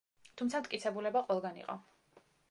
თუმცა 0.41 0.61
მტკიცებულება 0.63 1.21
ყველგან 1.27 1.59
იყო. 1.65 1.77